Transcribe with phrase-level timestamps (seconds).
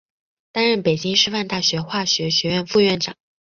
[0.51, 3.15] 担任北京师范大学化学学院副院长。